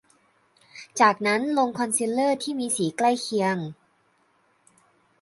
[0.99, 3.57] จากนั้นลงคอนซีลเลอร์ที่มีสีใกล้เคียง